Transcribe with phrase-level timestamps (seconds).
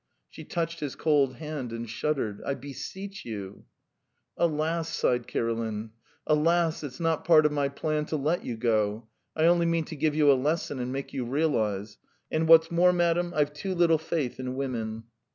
[0.31, 2.41] She touched his cold hand and shuddered.
[2.43, 3.65] "I beseech you...."
[4.35, 5.91] "Alas!" sighed Kirilin,
[6.25, 6.83] "alas!
[6.83, 10.15] it's not part of my plan to let you go; I only mean to give
[10.15, 11.99] you a lesson and make you realise.
[12.31, 15.03] And what's more, madam, I've too little faith in women."